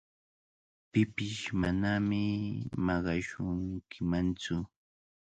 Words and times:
Pipish 0.91 1.41
manami 1.61 2.23
maqashunkimantsu. 2.85 4.55